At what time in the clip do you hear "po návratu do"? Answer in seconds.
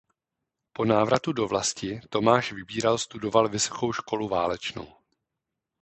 0.73-1.47